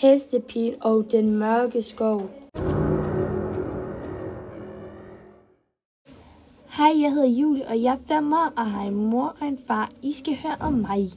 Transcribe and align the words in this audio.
Hestepil 0.00 0.76
og 0.80 1.06
den 1.12 1.38
mørke 1.38 1.82
skov. 1.82 2.30
Hej, 6.68 7.00
jeg 7.02 7.12
hedder 7.12 7.28
Julie, 7.28 7.66
og 7.66 7.82
jeg 7.82 7.92
er 7.92 7.98
fem 8.08 8.32
år 8.32 8.52
og 8.56 8.70
har 8.70 8.82
en 8.82 8.94
mor 8.94 9.36
og 9.40 9.46
en 9.46 9.58
far. 9.66 9.90
I 10.02 10.12
skal 10.12 10.36
høre 10.42 10.56
om 10.60 10.72
mig. 10.72 11.08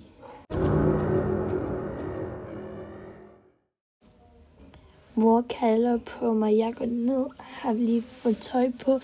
Mor 5.15 5.41
kalder 5.49 5.97
på 5.97 6.33
mig. 6.33 6.57
Jeg 6.57 6.73
går 6.73 6.85
ned, 6.85 7.25
har 7.37 7.73
lige 7.73 8.01
fået 8.01 8.37
tøj 8.37 8.71
på. 8.85 8.99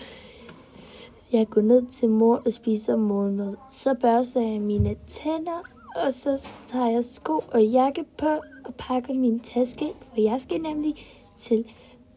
Jeg 1.32 1.48
går 1.48 1.60
ned 1.60 1.86
til 1.92 2.08
mor 2.08 2.42
og 2.46 2.52
spiser 2.52 2.96
morgenmad. 2.96 3.52
Så 3.70 3.94
børster 3.94 4.40
jeg 4.40 4.60
mine 4.60 4.96
tænder, 5.08 5.62
og 5.96 6.14
så 6.14 6.48
tager 6.66 6.90
jeg 6.90 7.04
sko 7.04 7.42
og 7.52 7.64
jakke 7.64 8.04
på 8.18 8.28
og 8.70 8.74
pakker 8.74 9.14
min 9.14 9.40
taske, 9.40 9.92
for 10.14 10.20
jeg 10.20 10.40
skal 10.40 10.60
nemlig 10.60 10.94
til 11.38 11.64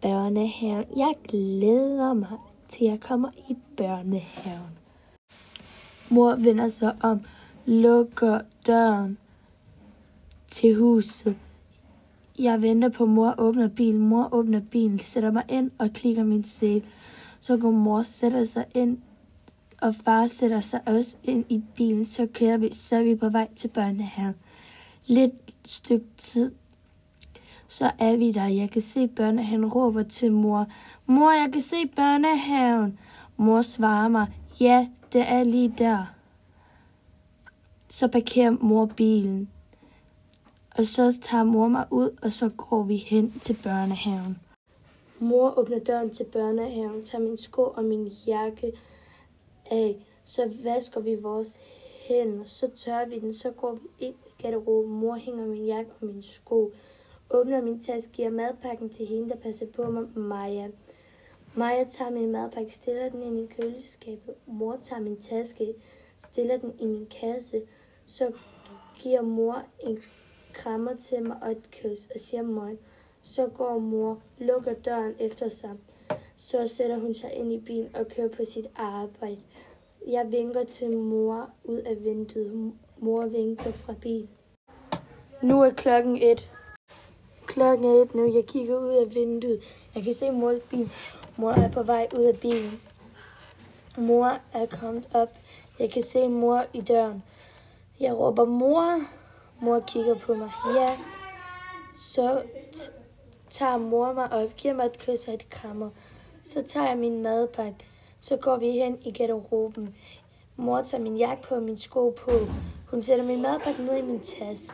børnehaven. 0.02 0.86
Jeg 0.98 1.14
glæder 1.28 2.14
mig 2.14 2.38
til 2.70 2.86
jeg 2.86 3.00
kommer 3.00 3.30
i 3.50 3.58
børnehaven. 3.78 4.78
Mor 6.10 6.36
vender 6.36 6.70
sig 6.70 6.96
om, 7.04 7.22
lukker 7.66 8.40
døren 8.68 9.18
til 10.52 10.76
huset. 10.76 11.38
Jeg 12.40 12.62
venter 12.62 12.90
på 12.90 13.06
mor 13.06 13.36
åbner 13.38 13.68
bilen. 13.68 14.02
Mor 14.02 14.30
åbner 14.32 14.62
bilen, 14.72 15.00
sætter 15.00 15.32
mig 15.32 15.44
ind 15.50 15.72
og 15.78 15.90
klikker 15.94 16.24
min 16.24 16.44
sæl. 16.44 16.84
Så 17.42 17.58
går 17.58 17.72
mor 17.72 18.04
sætter 18.04 18.44
sig 18.44 18.66
ind, 18.74 18.98
og 19.82 19.96
far 19.96 20.28
sætter 20.28 20.60
sig 20.60 20.82
også 20.86 21.18
ind 21.24 21.46
i 21.50 21.64
bilen. 21.76 22.06
Så 22.06 22.28
kører 22.34 22.58
vi, 22.58 22.74
så 22.74 22.96
er 22.96 23.04
vi 23.04 23.16
på 23.16 23.30
vej 23.30 23.48
til 23.56 23.68
børnehaven. 23.68 24.36
Lidt 25.06 25.34
stykke 25.66 26.06
tid, 26.18 26.52
så 27.68 27.92
er 28.00 28.16
vi 28.16 28.32
der. 28.32 28.46
Jeg 28.46 28.70
kan 28.70 28.82
se 28.82 29.08
børnehaven 29.08 29.66
råber 29.66 30.04
til 30.04 30.32
mor. 30.32 30.66
Mor, 31.06 31.32
jeg 31.32 31.50
kan 31.54 31.62
se 31.62 31.88
børnehaven. 31.96 33.00
Mor 33.38 33.62
svarer 33.62 34.08
mig, 34.08 34.28
ja, 34.60 34.88
det 35.14 35.22
er 35.22 35.44
lige 35.44 35.74
der. 35.78 36.06
Så 37.90 38.08
parkerer 38.08 38.52
mor 38.62 38.86
bilen. 38.86 39.50
Og 40.78 40.86
så 40.86 41.18
tager 41.22 41.44
mor 41.44 41.68
mig 41.68 41.86
ud, 41.92 42.10
og 42.22 42.32
så 42.32 42.50
går 42.58 42.84
vi 42.84 42.98
hen 42.98 43.32
til 43.32 43.58
børnehaven. 43.64 44.40
Mor 45.20 45.60
åbner 45.60 45.80
døren 45.80 46.10
til 46.10 46.24
børnehaven, 46.24 47.06
tager 47.06 47.24
min 47.24 47.38
sko 47.38 47.64
og 47.76 47.84
min 47.84 48.08
jakke 48.28 48.72
af. 49.72 49.96
Så 50.26 50.52
vasker 50.64 51.00
vi 51.00 51.16
vores 51.16 51.60
hænder, 52.08 52.46
så 52.46 52.70
tørrer 52.76 53.06
vi 53.06 53.20
den, 53.20 53.34
så 53.34 53.52
går 53.52 53.74
vi 53.74 54.06
ind 54.06 54.16
garderoben. 54.44 54.92
Mor 54.92 55.16
hænger 55.16 55.46
min 55.46 55.66
jakke 55.66 55.92
og 56.02 56.08
min 56.08 56.22
sko. 56.22 56.72
Åbner 57.30 57.62
min 57.62 57.82
taske, 57.82 58.12
giver 58.12 58.30
madpakken 58.30 58.90
til 58.90 59.06
hende, 59.06 59.30
der 59.30 59.36
passer 59.36 59.66
på 59.76 59.92
mig, 59.92 60.04
Maja. 60.16 60.68
Maja 61.56 61.84
tager 61.84 62.12
min 62.12 62.32
madpakke, 62.32 62.74
stiller 62.74 63.10
den 63.10 63.22
ind 63.22 63.40
i 63.40 63.46
køleskabet. 63.46 64.36
Mor 64.48 64.80
tager 64.84 65.02
min 65.02 65.18
taske, 65.18 65.74
stiller 66.18 66.58
den 66.58 66.74
i 66.80 66.86
min 66.86 67.08
kasse. 67.22 67.62
Så 68.06 68.32
giver 69.00 69.22
mor 69.22 69.64
en 69.80 70.00
krammer 70.54 70.96
til 70.96 71.24
mig 71.24 71.38
og 71.42 71.52
et 71.52 71.72
kys 71.72 72.08
og 72.16 72.20
siger 72.20 72.44
morgen. 72.44 72.80
Så 73.22 73.48
går 73.48 73.80
mor, 73.80 74.22
lukker 74.38 74.74
døren 74.74 75.16
efter 75.20 75.50
sig. 75.50 75.72
Så 76.38 76.68
sætter 76.68 77.00
hun 77.00 77.14
sig 77.14 77.34
ind 77.34 77.54
i 77.54 77.60
bilen 77.60 77.96
og 77.96 78.08
kører 78.08 78.30
på 78.30 78.46
sit 78.46 78.66
arbejde. 78.76 79.42
Jeg 80.08 80.32
vinker 80.32 80.64
til 80.64 80.98
mor 80.98 81.50
ud 81.64 81.78
af 81.78 82.04
vinduet. 82.04 82.74
Mor 82.98 83.26
vinker 83.26 83.72
fra 83.72 83.94
bilen. 84.02 84.30
Nu 85.42 85.62
er 85.62 85.70
klokken 85.70 86.18
et. 86.22 86.52
Klokken 87.46 87.86
er 87.86 88.02
et 88.02 88.16
nu. 88.16 88.34
Jeg 88.36 88.46
kigger 88.46 88.80
ud 88.80 88.90
af 88.90 89.16
vinduet. 89.16 89.60
Jeg 89.96 90.04
kan 90.04 90.14
se 90.14 90.32
mors 90.32 90.62
bil. 90.70 90.92
Mor 91.38 91.52
er 91.52 91.72
på 91.72 91.84
vej 91.84 92.08
ud 92.16 92.24
af 92.24 92.40
bilen. 92.40 92.82
Mor 93.98 94.40
er 94.54 94.66
kommet 94.66 95.10
op. 95.14 95.30
Jeg 95.80 95.92
kan 95.92 96.04
se 96.04 96.28
mor 96.28 96.66
i 96.74 96.82
døren. 96.82 97.24
Jeg 98.00 98.14
råber 98.14 98.46
mor. 98.46 99.02
Mor 99.62 99.80
kigger 99.80 100.16
på 100.16 100.34
mig. 100.34 100.52
Ja. 100.76 100.88
Så 101.98 102.42
tager 103.50 103.78
mor 103.78 104.14
mig 104.14 104.32
op, 104.32 104.56
giver 104.58 104.74
mig 104.74 104.86
et 104.86 105.00
kys 105.00 105.28
og 105.28 105.34
et 105.34 105.50
krammer. 105.50 105.90
Så 106.44 106.62
tager 106.62 106.88
jeg 106.88 106.98
min 106.98 107.24
madpakke. 107.24 107.86
Så 108.24 108.38
går 108.38 108.58
vi 108.58 108.72
hen 108.72 108.98
i 109.02 109.12
garderoben. 109.12 109.96
Mor 110.56 110.82
tager 110.82 111.04
min 111.04 111.18
jakke 111.18 111.44
på 111.44 111.56
og 111.56 111.64
min 111.64 111.78
sko 111.78 112.10
på. 112.10 112.32
Hun 112.88 113.02
sætter 113.02 113.26
min 113.26 113.42
madpakke 113.42 113.84
ned 113.84 113.98
i 113.98 114.02
min 114.02 114.20
taske. 114.20 114.74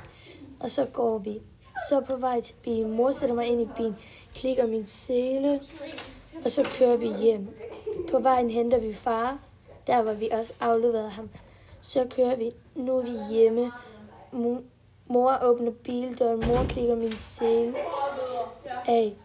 Og 0.59 0.71
så 0.71 0.85
går 0.85 1.17
vi. 1.17 1.41
Så 1.89 2.01
på 2.01 2.15
vej 2.15 2.41
til 2.41 2.55
bilen. 2.63 2.91
Mor 2.91 3.11
sætter 3.11 3.35
mig 3.35 3.47
ind 3.47 3.61
i 3.61 3.67
bilen, 3.77 3.95
klikker 4.35 4.67
min 4.67 4.85
sele, 4.85 5.61
og 6.45 6.51
så 6.51 6.63
kører 6.77 6.97
vi 6.97 7.13
hjem. 7.13 7.47
På 8.11 8.19
vejen 8.19 8.49
henter 8.49 8.79
vi 8.79 8.93
far. 8.93 9.39
Der 9.87 9.97
var 9.97 10.13
vi 10.13 10.29
også 10.31 10.53
afleveret 10.59 11.11
ham. 11.11 11.29
Så 11.81 12.07
kører 12.09 12.35
vi. 12.35 12.51
Nu 12.75 12.97
er 12.97 13.01
vi 13.03 13.35
hjemme. 13.35 13.71
Mor 15.07 15.39
åbner 15.41 15.71
bildøren. 15.71 16.43
Mor 16.47 16.65
klikker 16.69 16.95
min 16.95 17.11
sele 17.11 17.75
af. 18.87 19.15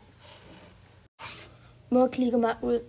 Mor 1.91 2.07
klikker 2.07 2.39
mig 2.39 2.57
ud. 2.63 2.81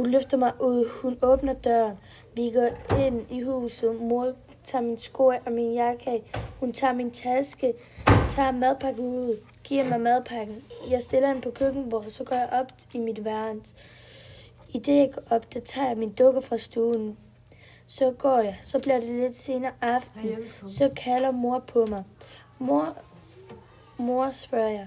Hun 0.00 0.10
løfter 0.10 0.36
mig 0.36 0.52
ud. 0.60 0.88
Hun 1.02 1.18
åbner 1.22 1.52
døren. 1.52 1.96
Vi 2.34 2.50
går 2.50 2.96
ind 2.98 3.30
i 3.30 3.42
huset. 3.42 4.00
Mor 4.00 4.32
tager 4.64 4.82
min 4.82 4.98
sko 4.98 5.26
og 5.26 5.52
min 5.52 5.74
jakke 5.74 6.10
af. 6.10 6.22
Hun 6.60 6.72
tager 6.72 6.92
min 6.92 7.10
taske, 7.10 7.74
tager 8.26 8.52
madpakken 8.52 9.06
ud, 9.06 9.36
giver 9.64 9.84
mig 9.84 10.00
madpakken. 10.00 10.64
Jeg 10.90 11.02
stiller 11.02 11.32
den 11.32 11.42
på 11.42 11.50
køkkenbordet, 11.50 12.12
så 12.12 12.24
går 12.24 12.36
jeg 12.36 12.48
op 12.52 12.72
i 12.94 12.98
mit 12.98 13.24
værelse. 13.24 13.74
I 14.68 14.78
det 14.78 14.96
jeg 14.96 15.10
går 15.14 15.22
op, 15.36 15.54
der 15.54 15.60
tager 15.60 15.88
jeg 15.88 15.96
min 15.96 16.12
dukke 16.12 16.42
fra 16.42 16.56
stuen. 16.56 17.16
Så 17.86 18.14
går 18.18 18.38
jeg, 18.38 18.58
så 18.62 18.78
bliver 18.78 19.00
det 19.00 19.08
lidt 19.08 19.36
senere 19.36 19.72
aften. 19.80 20.20
Så 20.66 20.90
kalder 20.96 21.30
mor 21.30 21.58
på 21.58 21.86
mig. 21.86 22.04
Mor, 22.58 22.96
mor 23.96 24.30
spørger 24.30 24.70
jeg, 24.70 24.86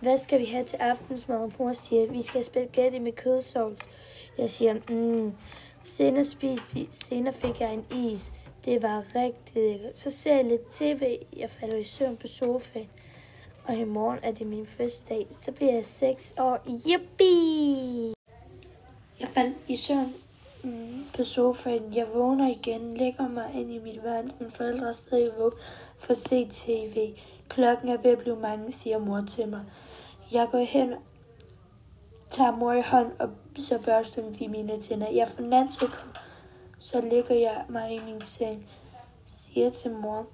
hvad 0.00 0.18
skal 0.18 0.40
vi 0.40 0.44
have 0.44 0.64
til 0.64 0.76
aftensmad? 0.76 1.50
Mor 1.58 1.72
siger, 1.72 2.06
vi 2.06 2.22
skal 2.22 2.38
have 2.38 2.44
spaghetti 2.44 2.98
med 2.98 3.12
kødsovs. 3.12 3.78
Jeg 4.38 4.50
siger, 4.50 4.74
mm, 4.88 5.34
senere 5.84 6.24
spiste 6.24 6.74
vi, 6.74 6.88
senere 6.90 7.34
fik 7.34 7.60
jeg 7.60 7.74
en 7.74 8.12
is. 8.12 8.32
Det 8.64 8.82
var 8.82 9.04
rigtig 9.14 9.54
lækkert. 9.54 9.98
Så 9.98 10.10
ser 10.10 10.34
jeg 10.34 10.44
lidt 10.44 10.70
tv. 10.70 11.18
Jeg 11.36 11.50
falder 11.50 11.76
i 11.76 11.84
søvn 11.84 12.16
på 12.16 12.26
sofaen. 12.26 12.88
Og 13.64 13.74
i 13.74 13.84
morgen 13.84 14.18
er 14.22 14.32
det 14.32 14.46
min 14.46 14.66
første 14.66 15.14
dag. 15.14 15.26
Så 15.30 15.52
bliver 15.52 15.72
jeg 15.72 15.86
6 15.86 16.34
år. 16.38 16.58
Yippie! 16.66 18.14
Jeg 19.20 19.28
faldt 19.34 19.56
i 19.68 19.76
søvn 19.76 20.14
mm, 20.64 21.04
på 21.16 21.24
sofaen. 21.24 21.94
Jeg 21.94 22.06
vågner 22.14 22.48
igen, 22.48 22.96
lægger 22.96 23.28
mig 23.28 23.50
ind 23.54 23.72
i 23.72 23.78
mit 23.78 24.04
værelse. 24.04 24.34
Mine 24.40 24.52
forældre 24.52 24.88
er 24.88 24.92
stadig 24.92 25.30
vågne 25.38 25.56
for 25.98 26.12
at 26.12 26.18
se 26.18 26.48
tv. 26.52 27.14
Klokken 27.48 27.88
er 27.88 27.96
ved 27.96 28.10
at 28.10 28.18
blive 28.18 28.36
mange, 28.36 28.72
siger 28.72 28.98
mor 28.98 29.24
til 29.30 29.48
mig. 29.48 29.62
Jeg 30.32 30.48
går 30.50 30.64
hen, 30.64 30.94
tager 32.30 32.56
mor 32.56 32.72
i 32.72 32.82
hånd, 32.82 33.12
og 33.18 33.28
så 33.58 33.78
børster 33.78 34.22
vi 34.30 34.46
mine 34.46 34.80
tænder. 34.80 35.10
Jeg 35.10 35.28
får 35.28 35.42
nattøj 35.42 35.88
på, 35.88 36.20
så 36.78 37.00
ligger 37.00 37.34
jeg 37.34 37.64
mig 37.68 37.94
i 37.94 38.00
min 38.04 38.20
seng, 38.20 38.68
siger 39.26 39.70
til 39.70 39.90
mor, 39.90 40.26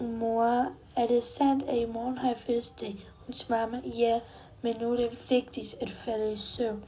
Mor, 0.00 0.72
er 0.96 1.06
det 1.06 1.22
sandt, 1.22 1.64
at 1.68 1.78
i 1.78 1.84
morgen 1.84 2.18
har 2.18 2.28
jeg 2.28 2.38
fødselsdag? 2.38 3.06
Hun 3.26 3.32
svarer 3.32 3.68
mig, 3.68 3.82
ja, 3.84 4.20
men 4.62 4.76
nu 4.80 4.92
er 4.92 4.96
det 4.96 5.18
vigtigt, 5.30 5.74
at 5.80 5.88
du 5.88 5.94
falder 5.94 6.30
i 6.30 6.36
søvn. 6.36 6.84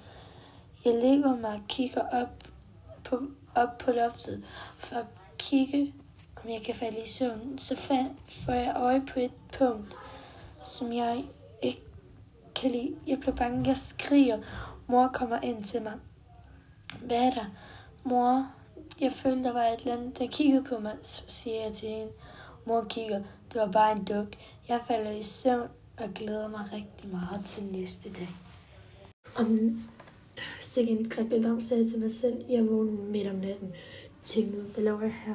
Jeg 0.84 0.94
ligger 0.94 1.36
mig 1.36 1.50
og 1.50 1.60
kigger 1.68 2.02
op 2.12 2.44
på, 3.04 3.22
op 3.54 3.78
på 3.78 3.90
loftet 3.90 4.44
for 4.78 4.96
at 4.96 5.06
kigge, 5.38 5.94
om 6.44 6.50
jeg 6.50 6.62
kan 6.62 6.74
falde 6.74 7.04
i 7.04 7.08
søvn. 7.08 7.58
Så 7.58 7.76
får 7.76 8.52
jeg 8.52 8.74
øje 8.76 9.02
på 9.12 9.20
et 9.20 9.32
punkt, 9.58 9.96
som 10.64 10.92
jeg 10.92 11.24
kan 12.54 12.70
lide. 12.70 12.96
Jeg 13.06 13.20
bliver 13.20 13.36
bange, 13.36 13.68
jeg 13.68 13.78
skriger. 13.78 14.38
Mor 14.86 15.10
kommer 15.14 15.40
ind 15.40 15.64
til 15.64 15.82
mig. 15.82 15.92
Hvad 17.06 17.16
er 17.16 17.30
der? 17.30 17.44
Mor, 18.04 18.46
jeg 19.00 19.12
følte, 19.12 19.42
der 19.42 19.52
var 19.52 19.62
et 19.62 19.80
eller 19.80 19.96
andet, 19.96 20.18
der 20.18 20.26
kiggede 20.26 20.64
på 20.64 20.78
mig, 20.78 20.96
så 21.02 21.22
siger 21.26 21.62
jeg 21.62 21.72
til 21.72 21.88
hende. 21.88 22.12
Mor 22.66 22.86
kigger, 22.88 23.22
det 23.52 23.60
var 23.60 23.70
bare 23.72 23.92
en 23.92 24.04
duk. 24.04 24.26
Jeg 24.68 24.80
falder 24.88 25.10
i 25.10 25.22
søvn 25.22 25.68
og 25.96 26.08
glæder 26.14 26.48
mig 26.48 26.60
rigtig 26.72 27.10
meget 27.10 27.46
til 27.46 27.64
næste 27.64 28.10
dag. 28.10 28.28
Om 29.38 29.80
sikkert 30.60 31.32
en 31.32 31.46
om, 31.46 31.62
sagde 31.62 31.82
jeg 31.82 31.90
til 31.90 32.00
mig 32.00 32.12
selv, 32.12 32.44
jeg 32.48 32.66
vågnede 32.66 33.02
midt 33.02 33.28
om 33.28 33.36
natten. 33.36 33.72
Tænkte, 34.24 34.60
hvad 34.74 34.84
laver 34.84 35.00
jeg 35.00 35.14
her? 35.26 35.34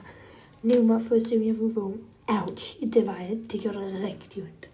Næv 0.64 0.84
mig 0.84 1.02
for 1.02 1.16
at 1.16 1.22
se, 1.22 1.36
om 1.36 1.44
jeg 1.44 1.60
var 1.60 1.68
vågen. 1.68 2.04
Ouch, 2.28 2.80
det 2.94 3.08
var 3.08 3.18
jeg. 3.18 3.40
Det 3.52 3.62
gjorde 3.62 3.80
det 3.80 4.04
rigtig 4.04 4.44
ondt. 4.44 4.69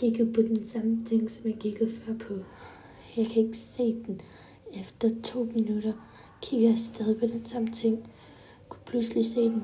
Kiggede 0.00 0.32
på 0.32 0.42
den 0.42 0.66
samme 0.66 1.04
ting, 1.04 1.30
som 1.30 1.46
jeg 1.46 1.56
kiggede 1.60 1.90
før 1.90 2.14
på. 2.14 2.34
Jeg 3.16 3.26
kan 3.26 3.42
ikke 3.42 3.58
se 3.58 4.02
den. 4.06 4.20
Efter 4.72 5.10
to 5.24 5.44
minutter 5.44 5.92
kigger 6.42 6.68
jeg 6.68 6.78
stadig 6.78 7.20
på 7.20 7.26
den 7.26 7.46
samme 7.46 7.72
ting. 7.72 8.10
Kunne 8.68 8.82
pludselig 8.86 9.24
se 9.24 9.40
den. 9.40 9.62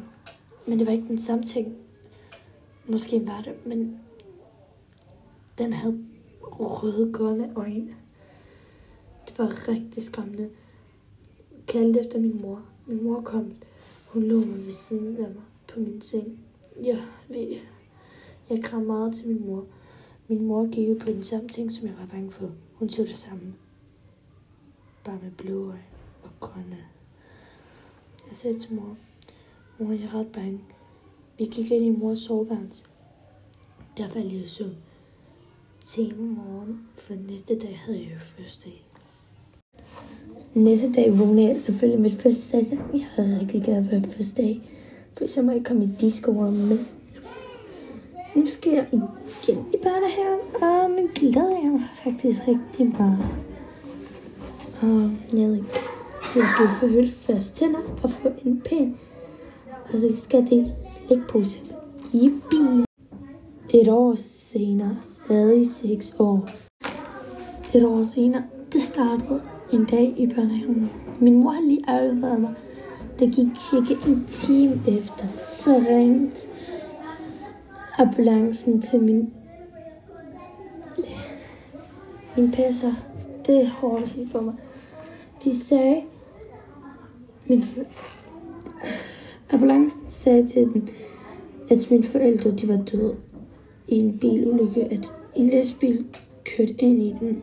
Men 0.66 0.78
det 0.78 0.86
var 0.86 0.92
ikke 0.92 1.08
den 1.08 1.18
samme 1.18 1.44
ting. 1.44 1.76
Måske 2.86 3.26
var 3.26 3.42
det, 3.42 3.66
men 3.66 4.00
Den 5.58 5.72
havde 5.72 6.04
røde, 6.42 7.12
grønne 7.12 7.52
øjne. 7.56 7.94
Det 9.28 9.38
var 9.38 9.68
rigtig 9.68 10.02
skræmmende. 10.02 10.50
Jeg 11.52 11.66
kaldte 11.66 12.00
efter 12.00 12.20
min 12.20 12.42
mor. 12.42 12.62
Min 12.86 13.04
mor 13.04 13.20
kom. 13.20 13.52
Hun 14.06 14.22
lå 14.22 14.36
mig 14.36 14.64
ved 14.64 14.72
siden 14.72 15.16
af 15.16 15.28
mig 15.28 15.42
på 15.68 15.80
min 15.80 16.00
seng. 16.00 16.38
Ja, 16.82 16.98
vi, 17.28 17.60
jeg 18.50 18.62
kram 18.62 18.82
meget 18.82 19.14
til 19.14 19.28
min 19.28 19.46
mor. 19.46 19.66
Min 20.32 20.46
mor 20.46 20.68
kiggede 20.72 20.98
på 20.98 21.06
den 21.06 21.24
samme 21.24 21.48
ting, 21.48 21.72
som 21.72 21.86
jeg 21.86 21.94
var 21.98 22.06
bange 22.06 22.30
for. 22.30 22.50
Hun 22.74 22.90
så 22.90 23.02
det 23.02 23.16
samme. 23.16 23.54
Bare 25.04 25.18
med 25.22 25.30
blå 25.30 25.66
øjne 25.66 25.82
og 26.22 26.30
grønne. 26.40 26.78
Jeg 28.28 28.36
sagde 28.36 28.58
til 28.58 28.74
mor, 28.74 28.96
mor, 29.78 29.92
jeg 29.92 30.02
er 30.02 30.14
ret 30.14 30.26
bange. 30.32 30.60
Vi 31.38 31.44
gik 31.44 31.70
ind 31.70 31.84
i 31.84 31.90
mors 31.90 32.18
soveværelse. 32.18 32.84
Der 33.98 34.08
faldt 34.08 34.32
jeg 34.32 34.42
i 34.42 34.46
søvn. 34.46 34.76
Til 35.86 36.14
morgen, 36.18 36.80
for 36.98 37.14
næste 37.14 37.58
dag 37.58 37.78
havde 37.78 37.98
jeg 37.98 38.10
jo 38.14 38.20
fødselsdag. 38.20 38.84
Næste 40.54 40.92
dag 40.92 41.18
vågnede 41.18 41.48
jeg 41.48 41.60
selvfølgelig 41.60 42.00
mit 42.00 42.22
fødselsdag. 42.22 42.78
Jeg 42.92 43.06
havde 43.06 43.40
rigtig 43.40 43.62
glad 43.62 43.84
for 43.84 43.90
fødselsdag. 44.10 44.60
For 45.18 45.26
så 45.26 45.42
må 45.42 45.52
jeg 45.52 45.64
komme 45.64 45.84
i 45.84 45.88
disco 46.00 46.32
med. 46.32 46.78
Nu 48.34 48.46
skal 48.46 48.72
jeg 48.72 48.86
igen 48.92 49.66
i 49.74 49.76
børnehaven, 49.82 50.40
og 50.62 50.90
nu 50.90 51.08
glæder 51.14 51.60
jeg 51.62 51.70
mig 51.70 51.88
faktisk 52.04 52.42
rigtig 52.48 52.86
meget. 52.86 53.18
Og 54.82 55.10
jeg 55.38 55.48
ved 55.48 55.56
ikke, 55.56 55.68
jeg 56.36 56.48
skal 56.48 56.68
forhøje 56.80 57.10
først 57.10 57.56
tænder 57.56 57.78
og 58.02 58.10
få 58.10 58.28
en 58.44 58.62
pæn. 58.64 58.96
Og 59.92 59.98
så 59.98 60.12
skal 60.22 60.46
det 60.50 60.68
slikpose. 61.06 61.58
Yippie! 62.14 62.84
Et 63.70 63.88
år 63.88 64.14
senere, 64.16 64.96
stadig 65.02 65.70
seks 65.70 66.14
år. 66.18 66.48
Et 67.74 67.84
år 67.84 68.04
senere, 68.04 68.42
det 68.72 68.82
startede 68.82 69.42
en 69.72 69.84
dag 69.84 70.14
i 70.16 70.26
børnehaven. 70.26 70.90
Min 71.20 71.42
mor 71.42 71.50
har 71.50 71.62
lige 71.62 71.84
afleveret 71.86 72.40
mig. 72.40 72.54
Det 73.18 73.34
gik 73.34 73.46
cirka 73.70 74.10
en 74.10 74.24
time 74.28 74.98
efter. 74.98 75.24
Så 75.56 75.84
ringede 75.88 76.30
ambulancen 77.98 78.82
til 78.82 79.00
min, 79.00 79.32
min 82.36 82.50
passer. 82.50 82.92
Det 83.46 83.62
er 83.62 83.68
hårdt 83.68 84.02
at 84.02 84.08
sige 84.08 84.28
for 84.28 84.40
mig. 84.40 84.54
De 85.44 85.60
sagde, 85.60 86.02
min 87.46 87.64
ambulancen 89.50 90.00
sagde 90.08 90.46
til 90.46 90.64
den, 90.64 90.88
at 91.70 91.90
mine 91.90 92.02
forældre 92.02 92.50
de 92.50 92.68
var 92.68 92.84
døde 92.92 93.16
i 93.88 93.96
en 93.96 94.18
bilulykke, 94.18 94.84
at 94.84 95.12
en 95.34 95.48
lastbil 95.48 96.06
kørte 96.44 96.72
ind 96.72 97.02
i 97.02 97.14
den, 97.20 97.42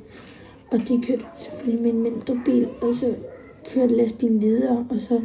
og 0.72 0.80
de 0.80 1.02
kørte 1.08 1.26
selvfølgelig 1.36 1.82
med 1.82 1.92
en 1.92 2.04
mindre 2.04 2.42
bil, 2.46 2.68
og 2.82 2.94
så 2.94 3.16
kørte 3.74 3.96
lastbilen 3.96 4.42
videre, 4.42 4.88
og 4.90 5.00
så 5.00 5.22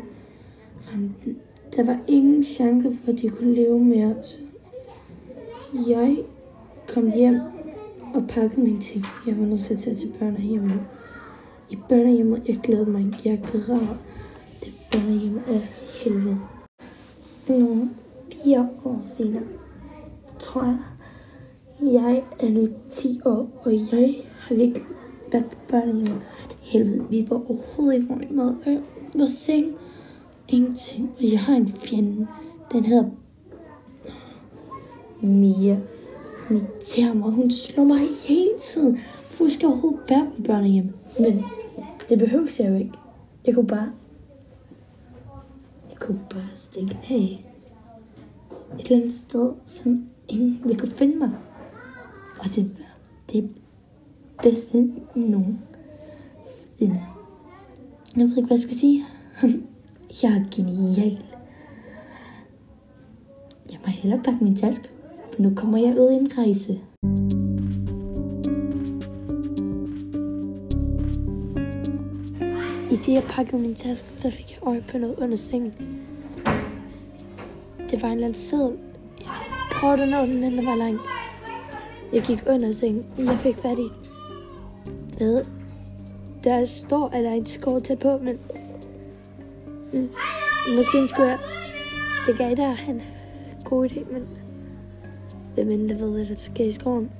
ramte 0.93 1.15
den. 1.25 1.37
Der 1.77 1.85
var 1.85 1.99
ingen 2.09 2.44
chance 2.44 2.91
for, 2.94 3.12
at 3.12 3.19
de 3.19 3.29
kunne 3.29 3.55
leve 3.55 3.85
mere, 3.85 4.15
så 4.23 4.38
jeg 5.75 6.19
kom 6.88 7.12
hjem 7.12 7.41
og 8.15 8.25
pakkede 8.29 8.61
mine 8.61 8.81
ting. 8.81 9.05
Jeg 9.26 9.38
var 9.38 9.47
nødt 9.47 9.65
til 9.65 9.75
at 9.75 9.81
tage 9.81 9.97
til 9.97 10.12
børnehjemmet. 10.19 10.81
I 11.71 11.79
børnehjemmet, 11.88 12.43
jeg 12.49 12.61
glæder 12.62 12.87
mig 12.87 13.00
ikke. 13.00 13.19
Jeg 13.25 13.43
græd. 13.43 13.87
Det 14.61 14.73
børnehjem 14.93 15.41
er 15.47 15.61
helvede. 16.05 16.41
Nogle 17.49 17.91
fire 18.32 18.69
år 18.85 19.00
senere, 19.17 19.43
tror 20.41 20.62
jeg, 20.62 20.79
jeg 21.93 22.23
er 22.41 22.50
nu 22.50 22.69
10 22.91 23.20
år, 23.25 23.62
og 23.65 23.75
jeg 23.93 24.15
har 24.38 24.55
virkelig 24.55 24.82
været 25.32 25.44
på 25.44 25.56
børnehjemmet. 25.69 26.23
Helvede, 26.61 27.05
vi 27.11 27.27
var 27.31 27.37
overhovedet 27.37 28.00
ikke 28.00 28.11
ordentligt 28.11 28.35
med. 28.35 28.55
Øh, 28.67 28.79
var 29.15 29.27
seng, 29.27 29.77
ingenting. 30.49 31.11
Og 31.19 31.32
jeg 31.32 31.41
har 31.41 31.56
en 31.56 31.69
fjende. 31.69 32.27
Den 32.73 32.85
hedder 32.85 33.11
Mia. 35.26 35.79
Hun 36.49 36.56
irriterer 36.56 37.15
mig. 37.15 37.31
Hun 37.31 37.50
slår 37.50 37.85
mig 37.85 37.99
hele 38.29 38.59
tiden. 38.61 38.99
Hvorfor 39.37 39.49
skal 39.49 39.67
jeg 39.67 39.71
overhovedet 39.71 40.11
være 40.11 40.31
på 40.37 40.43
børnehjem? 40.43 40.94
Men 41.21 41.44
det 42.09 42.19
behøves 42.19 42.61
jeg 42.61 42.71
jo 42.71 42.75
ikke. 42.75 42.93
Jeg 43.47 43.55
kunne 43.55 43.67
bare... 43.67 43.93
Jeg 45.91 45.99
kunne 46.00 46.21
bare 46.31 46.49
stikke 46.55 46.99
af. 47.11 47.44
Et 48.79 48.87
eller 48.87 48.97
andet 48.97 49.15
sted, 49.15 49.53
som 49.67 50.06
ingen 50.29 50.61
vil 50.65 50.79
kunne 50.79 50.91
finde 50.91 51.17
mig. 51.17 51.31
Og 52.38 52.44
det 52.44 52.65
var 52.79 52.97
det 53.32 53.50
bedste 54.43 54.93
nogensinde. 55.15 57.03
Jeg 58.17 58.25
ved 58.25 58.37
ikke, 58.37 58.47
hvad 58.47 58.56
jeg 58.56 58.61
skal 58.61 58.77
sige. 58.77 59.05
Jeg 60.23 60.31
er 60.32 60.44
genial. 60.50 61.23
Jeg 63.70 63.79
må 63.87 63.93
hellere 63.93 64.23
pakke 64.23 64.44
min 64.44 64.56
taske, 64.56 64.88
nu 65.39 65.53
kommer 65.57 65.79
jeg 65.79 66.01
ud 66.01 66.11
i 66.11 66.15
en 66.15 66.31
rejse. 66.39 66.73
I 72.91 72.97
det, 72.97 73.13
jeg 73.13 73.23
pakkede 73.29 73.63
min 73.63 73.75
taske, 73.75 74.09
så 74.09 74.31
fik 74.31 74.51
jeg 74.51 74.69
øje 74.69 74.85
på 74.91 74.99
noget 74.99 75.19
under 75.19 75.37
sengen. 75.37 75.75
Det 77.91 78.03
var 78.03 78.09
en 78.09 78.15
eller 78.15 78.27
anden 78.27 78.35
seddel. 78.35 78.79
Jeg 79.21 79.31
prøvede 79.73 80.03
at 80.03 80.09
nå 80.09 80.21
den, 80.21 80.41
men 80.41 80.59
den 80.59 80.67
var 80.67 80.77
lang. 80.77 80.99
Jeg 82.13 82.23
gik 82.23 82.45
under 82.47 82.73
sengen. 82.73 83.07
Jeg 83.19 83.39
fik 83.39 83.57
fat 83.57 83.79
i. 83.79 83.89
Hvad? 85.17 85.45
Der 86.45 86.65
står, 86.65 87.09
at 87.09 87.25
der 87.25 87.31
er 87.31 87.35
en 87.35 87.47
skov 87.47 87.81
tæt 87.83 87.99
på, 87.99 88.19
men... 88.23 88.39
Mm. 89.93 90.11
Måske 90.77 91.09
skulle 91.09 91.29
jeg 91.29 91.39
stikke 92.23 92.45
af 92.45 92.57
derhen. 92.57 93.03
God 93.65 93.89
idé, 93.89 94.13
men... 94.13 94.44
Hvem 95.55 95.71
end 95.71 95.89
der 95.89 95.99
ved, 95.99 96.11
hvad 96.11 96.27
der 96.27 96.35
sker 96.35 96.65
i 96.65 96.73
skoven. 96.73 97.11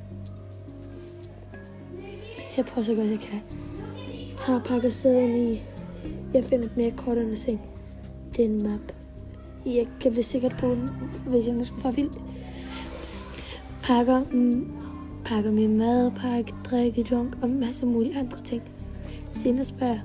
Jeg 2.57 2.65
prøver 2.65 2.85
så 2.85 2.95
godt, 2.95 3.11
jeg 3.11 3.19
kan. 3.19 3.41
Jeg 4.09 4.39
tager 4.39 4.61
pakker 4.61 4.91
sæden 4.91 5.53
i. 5.53 5.63
Jeg 6.35 6.45
finder 6.45 6.67
et 6.67 6.77
mere 6.77 6.91
kort 6.91 7.19
under 7.19 7.35
seng. 7.35 7.61
Det 8.37 8.45
er 8.45 8.49
en 8.49 8.63
map. 8.63 8.93
Jeg 9.67 9.89
kan 10.01 10.17
vel 10.17 10.25
sikkert 10.25 10.57
bruge 10.61 10.77
den, 10.77 10.91
hvis 11.27 11.47
jeg 11.47 11.55
nu 11.55 11.65
skal 11.65 11.79
få 11.79 11.91
vild. 11.91 12.11
Pakker, 13.83 14.25
mm, 14.33 14.73
pakker 15.25 15.51
min 15.51 15.79
madpakke, 15.79 16.55
drikke, 16.65 17.07
junk 17.11 17.39
og 17.43 17.49
masser 17.49 17.67
masse 17.67 17.87
mulige 17.87 18.19
andre 18.19 18.39
ting. 18.45 18.63
Senere 19.33 19.65
spørger 19.65 19.99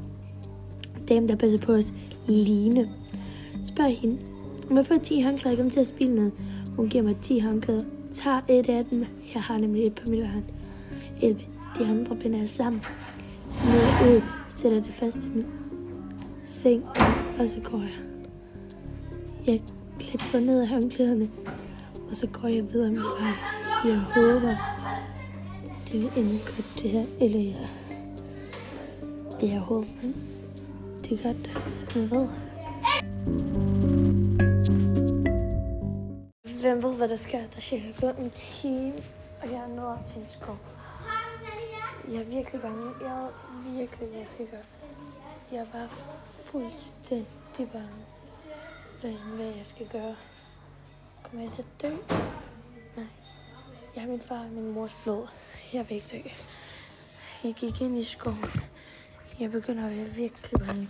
dem, 1.08 1.28
der 1.28 1.36
passer 1.36 1.60
på 1.60 1.74
os, 1.74 1.94
Line. 2.28 2.90
Spørg 3.66 3.98
hende, 3.98 4.18
om 4.70 4.78
jeg 4.78 4.86
får 4.86 4.98
10 4.98 5.22
håndklæder, 5.22 5.56
kommer 5.56 5.72
til 5.72 5.80
at 5.80 5.88
spille 5.88 6.16
noget. 6.16 6.32
Hun 6.76 6.90
giver 6.90 7.04
mig 7.04 7.16
10 7.22 7.40
håndklæder. 7.40 7.84
Tager 8.12 8.42
et 8.48 8.70
af 8.70 8.86
dem. 8.86 9.06
Jeg 9.34 9.42
har 9.42 9.58
nemlig 9.58 9.86
et 9.86 9.96
på 9.96 10.10
min 10.10 10.26
hånd. 10.26 10.44
11. 11.22 11.42
De 11.80 11.86
andre 11.86 12.16
binder 12.16 12.38
jeg 12.38 12.48
sammen. 12.48 12.82
Smider 13.50 14.06
jeg 14.06 14.16
ud, 14.16 14.22
sætter 14.50 14.82
det 14.82 14.94
fast 14.94 15.18
i 15.18 15.30
min 15.30 15.46
seng, 16.44 16.84
og 17.40 17.48
så 17.48 17.60
går 17.64 17.78
jeg. 17.78 18.00
Jeg 19.48 19.62
klatrer 20.00 20.40
ned 20.40 20.62
af 20.62 20.68
håndklæderne, 20.68 21.30
og 22.10 22.16
så 22.16 22.28
går 22.28 22.48
jeg 22.48 22.74
videre 22.74 22.92
med 22.92 23.02
vej. 23.02 23.32
Jeg 23.92 24.00
håber, 24.00 24.56
det 25.92 26.02
vil 26.02 26.10
ende 26.18 26.32
godt 26.32 26.80
det 26.82 26.92
her, 26.92 27.06
eller 27.22 27.40
jeg... 27.40 27.68
Det 29.42 29.54
er 29.54 29.60
håber. 29.60 29.88
Det 31.04 31.20
er 31.20 31.24
godt. 31.24 31.60
Jeg 31.96 32.12
ved. 32.12 33.69
Hvem 36.80 36.92
ved, 36.92 36.98
hvad 36.98 37.10
der 37.10 37.16
sker? 37.16 37.48
Der 37.48 37.62
cirka 37.62 37.92
gået 38.02 38.18
en 38.18 38.32
time, 38.32 38.94
og 39.42 39.52
jeg 39.52 39.58
er 39.58 39.68
nået 39.68 39.88
op 39.88 40.06
til 40.08 40.18
en 40.18 40.28
skov. 40.30 40.58
Jeg 42.10 42.22
er 42.22 42.24
virkelig 42.24 42.62
bange. 42.62 42.94
Jeg 43.02 43.10
er 43.10 43.32
virkelig, 43.78 44.08
hvad 44.08 44.18
jeg 44.18 44.28
skal 44.28 44.48
gøre. 44.48 44.64
Jeg 45.52 45.68
var 45.74 45.88
fuldstændig 46.44 47.72
bange. 47.74 48.06
Hvad, 49.02 49.12
hvad 49.12 49.46
jeg 49.46 49.66
skal 49.66 49.88
gøre. 49.88 50.16
Kommer 51.24 51.44
jeg 51.44 51.52
til 51.52 51.62
at 51.62 51.82
dø? 51.82 52.16
Nej. 52.96 53.06
Jeg 53.96 54.04
er 54.04 54.08
min 54.08 54.22
far 54.22 54.40
og 54.40 54.50
min 54.50 54.72
mors 54.72 54.96
blod. 55.04 55.28
Jeg 55.74 55.90
vil 55.90 55.96
ikke 55.96 56.08
dø. 56.12 56.30
Jeg 57.44 57.54
gik 57.54 57.82
ind 57.82 57.98
i 57.98 58.04
skoven. 58.04 58.52
Jeg 59.40 59.52
begynder 59.52 59.86
at 59.86 59.98
være 59.98 60.06
virkelig 60.06 60.68
bange. 60.68 60.90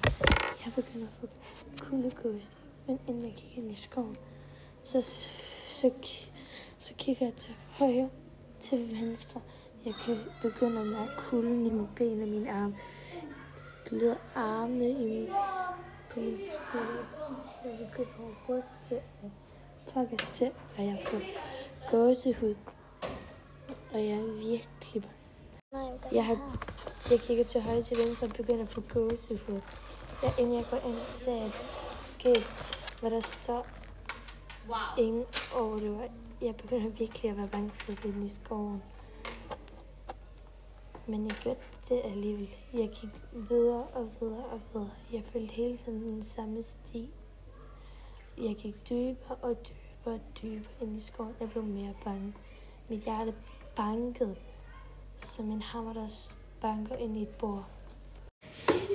Jeg 0.65 0.73
begynder 0.75 1.07
at 1.07 1.29
få 1.29 1.85
kuldegås. 1.85 2.51
Men 2.87 2.99
inden 3.07 3.23
jeg 3.23 3.33
gik 3.33 3.57
ind 3.57 3.71
i 3.71 3.75
skoven, 3.75 4.17
så, 4.83 5.01
så, 5.81 5.91
så 6.79 6.93
kigger 6.97 7.25
jeg 7.25 7.35
til 7.35 7.53
højre, 7.69 8.09
til 8.59 8.79
venstre. 9.01 9.41
Jeg 9.85 9.93
kan 10.05 10.17
begynde 10.41 10.81
at 10.81 10.87
mærke 10.87 11.11
kulden 11.17 11.65
i 11.65 11.69
mine 11.69 11.87
ben 11.95 12.21
og 12.21 12.27
mine 12.27 12.51
arme. 12.51 12.75
Jeg 13.13 13.23
glider 13.85 14.15
armene 14.35 14.89
i 14.89 15.05
min, 15.05 15.27
på 16.13 16.19
min 16.19 16.39
skulder. 16.47 17.03
Jeg 17.65 17.77
begynder 17.89 18.29
at 18.29 18.49
ryste 18.49 19.03
og 19.23 19.31
pakke 19.93 20.17
til, 20.33 20.51
at 20.77 20.85
jeg 20.85 21.01
får 21.05 21.21
gåsehud. 21.91 22.55
og 23.93 23.99
jeg 23.99 24.11
er 24.17 24.33
virkelig 24.33 25.09
bange. 25.71 25.99
Jeg 26.11 26.25
har- 26.25 26.65
Jeg 27.11 27.19
kigger 27.19 27.43
til 27.43 27.61
højre 27.61 27.83
til 27.83 27.97
venstre 28.05 28.27
og 28.27 28.33
begynder 28.33 28.63
at 28.63 28.69
få 28.69 28.81
gåsehud. 28.93 29.61
Jeg, 30.23 30.33
inden 30.39 30.55
jeg 30.55 30.65
går 30.69 30.77
ind, 30.77 30.95
ser 31.11 31.31
jeg 31.31 31.45
et 31.45 31.69
skilt, 31.97 32.47
hvor 32.99 33.09
der 33.09 33.19
står 33.21 33.67
ingen 34.97 35.25
overlever. 35.55 36.01
Jeg 36.41 36.55
begynder 36.55 36.89
virkelig 36.89 37.31
at 37.31 37.37
være 37.37 37.47
bange 37.47 37.69
for 37.69 37.91
den 38.03 38.23
i 38.23 38.29
skoven. 38.29 38.83
Men 41.07 41.27
jeg 41.27 41.35
gjorde 41.43 41.59
det 41.89 42.01
alligevel. 42.03 42.49
Jeg 42.73 42.89
gik 42.89 43.09
videre 43.49 43.83
og 43.83 44.09
videre 44.19 44.45
og 44.45 44.61
videre. 44.73 44.91
Jeg 45.13 45.23
følte 45.25 45.53
hele 45.53 45.77
tiden 45.85 46.01
den 46.01 46.23
samme 46.23 46.63
sti. 46.63 47.09
Jeg 48.37 48.55
gik 48.55 48.89
dybere 48.89 49.35
og 49.41 49.57
dybere 49.67 50.13
og 50.13 50.19
dybere 50.41 50.73
ind 50.81 50.97
i 50.97 50.99
skoven. 50.99 51.35
Jeg 51.39 51.49
blev 51.49 51.63
mere 51.63 51.93
bange. 52.03 52.33
Mit 52.89 52.99
hjerte 52.99 53.33
bankede 53.75 54.35
som 55.23 55.51
en 55.51 55.61
hammer, 55.61 55.93
der 55.93 56.07
banker 56.61 56.95
ind 56.95 57.17
i 57.17 57.21
et 57.21 57.29
bord. 57.29 57.65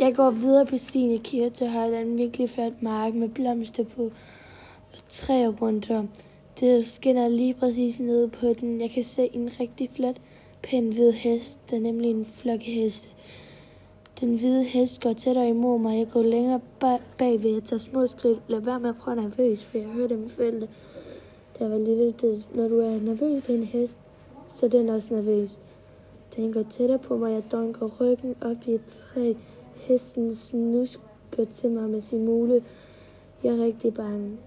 Jeg 0.00 0.16
går 0.16 0.30
videre 0.30 0.66
på 0.66 0.78
stien. 0.78 1.12
Jeg 1.12 1.20
kigger 1.20 1.50
til 1.50 1.68
højre. 1.68 1.90
Der 1.90 1.96
er 1.96 2.02
en 2.02 2.18
virkelig 2.18 2.50
flot 2.50 2.82
mark 2.82 3.14
med 3.14 3.28
blomster 3.28 3.84
på 3.84 4.10
træer 5.08 5.48
rundt 5.48 5.90
om. 5.90 6.08
Det 6.60 6.86
skinner 6.86 7.28
lige 7.28 7.54
præcis 7.54 8.00
nede 8.00 8.28
på 8.28 8.46
den. 8.60 8.80
Jeg 8.80 8.90
kan 8.90 9.04
se 9.04 9.30
en 9.32 9.50
rigtig 9.60 9.90
flot, 9.90 10.16
pæn 10.62 10.92
hvid 10.92 11.12
hest. 11.12 11.70
Der 11.70 11.76
er 11.76 11.80
nemlig 11.80 12.10
en 12.10 12.24
flok 12.24 12.60
heste. 12.60 13.08
Den 14.20 14.38
hvide 14.38 14.64
hest 14.64 15.02
går 15.02 15.12
tættere 15.12 15.48
imod 15.48 15.78
mig. 15.78 15.98
Jeg 15.98 16.08
går 16.12 16.22
længere 16.22 16.60
bagved. 17.18 17.50
Jeg 17.50 17.64
tager 17.64 17.80
små 17.80 18.06
skridt. 18.06 18.38
Lad 18.48 18.60
være 18.60 18.80
med 18.80 18.90
at 18.90 18.96
prøve 18.96 19.16
nervøs, 19.16 19.64
for 19.64 19.78
jeg 19.78 19.86
hørte 19.86 20.14
dem 20.14 20.28
forældre. 20.28 20.66
Der 21.58 21.68
var 21.68 21.78
lille, 21.78 22.14
det, 22.20 22.46
når 22.54 22.68
du 22.68 22.80
er 22.80 23.00
nervøs 23.00 23.48
ved 23.48 23.56
en 23.56 23.64
hest, 23.64 23.98
så 24.48 24.68
den 24.68 24.76
er 24.76 24.80
den 24.80 24.88
også 24.90 25.14
nervøs. 25.14 25.58
Den 26.36 26.52
går 26.52 26.62
tættere 26.62 26.98
på 26.98 27.16
mig. 27.16 27.32
Jeg 27.32 27.52
dunker 27.52 27.90
ryggen 28.00 28.34
op 28.40 28.56
i 28.66 28.70
et 28.70 28.84
træ. 28.86 29.32
Hesten 29.76 30.34
snusker 30.34 31.44
til 31.54 31.70
mig 31.70 31.90
med 31.90 32.00
sin 32.00 32.24
mule. 32.24 32.62
Jeg 33.44 33.54
er 33.54 33.64
rigtig 33.64 33.94
bange. 33.94 34.38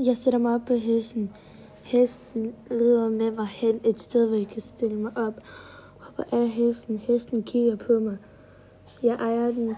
Jeg 0.00 0.16
sætter 0.16 0.38
mig 0.38 0.54
op 0.54 0.60
på 0.66 0.74
hesten. 0.74 1.32
Hesten 1.82 2.54
leder 2.70 3.08
med 3.08 3.30
mig 3.30 3.46
hen 3.46 3.80
et 3.84 4.00
sted, 4.00 4.26
hvor 4.26 4.36
jeg 4.36 4.48
kan 4.48 4.60
stille 4.60 4.96
mig 4.96 5.12
op. 5.16 5.34
Hopper 5.98 6.24
af 6.32 6.48
hesten. 6.48 6.98
Hesten 6.98 7.42
kigger 7.42 7.76
på 7.76 7.92
mig. 7.92 8.16
Jeg 9.02 9.14
ejer 9.14 9.50
den 9.50 9.74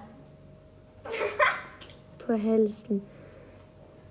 på 2.19 2.33
halsen. 2.33 3.03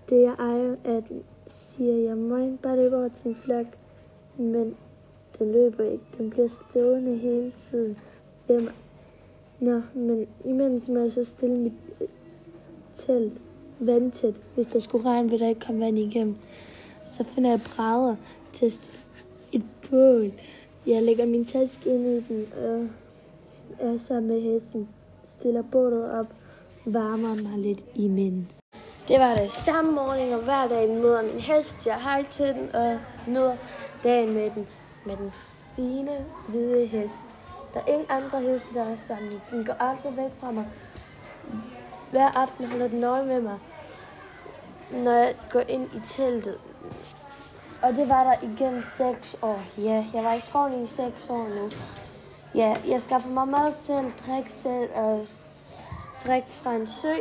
Det 0.09 0.21
jeg 0.21 0.35
ejer 0.39 0.75
er 0.83 0.99
den, 0.99 1.23
siger 1.47 1.95
jeg. 1.95 2.17
Må 2.17 2.57
bare 2.63 2.75
løber 2.75 2.97
over 2.97 3.09
til 3.09 3.27
en 3.27 3.35
flok? 3.35 3.67
Men 4.37 4.75
den 5.39 5.51
løber 5.51 5.83
ikke. 5.83 6.05
Den 6.17 6.29
bliver 6.29 6.47
stående 6.47 7.17
hele 7.17 7.51
tiden 7.51 7.97
ved 8.47 8.61
mig. 8.61 8.73
Nå, 9.59 9.81
men 9.93 10.27
imens 10.45 10.89
må 10.89 10.99
jeg 10.99 11.11
så 11.11 11.23
stille 11.23 11.57
mit 11.57 11.73
telt 12.95 13.41
vandtæt. 13.79 14.35
Hvis 14.55 14.67
der 14.67 14.79
skulle 14.79 15.09
regne, 15.09 15.29
vil 15.29 15.39
der 15.39 15.47
ikke 15.47 15.61
komme 15.61 15.85
vand 15.85 15.97
igennem. 15.97 16.35
Så 17.05 17.23
finder 17.23 17.49
jeg 17.49 17.61
brædder 17.75 18.15
til 18.53 18.73
et 19.51 19.63
bål. 19.89 20.31
Jeg 20.87 21.03
lægger 21.03 21.25
min 21.25 21.45
taske 21.45 21.89
ind 21.89 22.05
i 22.05 22.33
den 22.33 22.47
og 22.63 22.87
er 23.79 23.97
sammen 23.97 24.31
med 24.31 24.41
hesten. 24.41 24.89
Stiller 25.23 25.61
bålet 25.61 26.11
op, 26.11 26.27
varmer 26.85 27.49
mig 27.49 27.59
lidt 27.59 27.79
imens. 27.95 28.47
Det 29.07 29.19
var 29.19 29.35
det 29.35 29.51
samme 29.51 29.91
morgen, 29.91 30.33
og 30.33 30.43
hver 30.43 30.67
dag 30.67 30.89
møder 30.89 31.21
min 31.21 31.39
hest. 31.39 31.87
Jeg 31.87 32.01
hej 32.01 32.23
til 32.31 32.47
den 32.47 32.75
og 32.75 32.99
nyder 33.27 33.55
dagen 34.03 34.33
med 34.33 34.49
den. 34.55 34.67
Med 35.05 35.17
den 35.17 35.31
fine, 35.75 36.25
hvide 36.47 36.85
hest. 36.85 37.15
Der 37.73 37.79
er 37.79 37.85
ingen 37.87 38.05
andre 38.09 38.41
heste, 38.41 38.67
der 38.73 38.83
er 38.83 38.97
sammen. 39.07 39.41
Den 39.51 39.65
går 39.65 39.73
aldrig 39.79 40.17
væk 40.17 40.31
fra 40.39 40.51
mig. 40.51 40.65
Hver 42.13 42.37
aften 42.37 42.65
holder 42.65 42.87
den 42.87 43.03
øje 43.03 43.25
med 43.25 43.41
mig, 43.41 43.59
når 44.91 45.11
jeg 45.11 45.35
går 45.51 45.59
ind 45.59 45.89
i 45.93 45.99
teltet. 46.05 46.57
Og 47.81 47.95
det 47.95 48.09
var 48.09 48.23
der 48.23 48.35
igen 48.41 48.83
seks 48.97 49.35
år. 49.41 49.59
Ja, 49.77 50.05
jeg 50.13 50.23
var 50.23 50.33
i 50.33 50.39
skoven 50.39 50.83
i 50.83 50.87
seks 50.87 51.29
år 51.29 51.47
nu. 51.47 51.69
Ja, 52.55 52.75
jeg 52.87 53.01
skaffer 53.01 53.29
mig 53.29 53.47
mad 53.47 53.73
selv, 53.73 54.11
drik 54.27 54.49
selv 54.49 54.89
og 54.95 55.25
drik 56.27 56.43
fra 56.47 56.73
en 56.73 56.87
sø. 56.87 57.15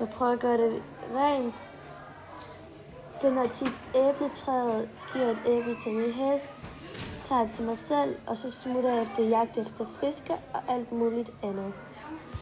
Jeg 0.00 0.08
prøver 0.08 0.32
at 0.32 0.40
gøre 0.40 0.58
det 0.58 0.82
rent. 1.14 1.70
Finder 3.20 3.48
tit 3.48 3.72
æbletræet, 3.94 4.88
giver 5.12 5.30
et 5.30 5.38
æble 5.46 5.76
til 5.82 5.92
min 5.92 6.12
hest, 6.12 6.54
tager 7.28 7.42
det 7.42 7.52
til 7.52 7.64
mig 7.64 7.78
selv, 7.78 8.16
og 8.26 8.36
så 8.36 8.50
smutter 8.50 8.90
jeg 8.90 9.02
efter 9.02 9.24
jagt 9.24 9.58
efter 9.58 9.86
fiske 10.00 10.34
og 10.52 10.60
alt 10.68 10.92
muligt 10.92 11.30
andet. 11.42 11.72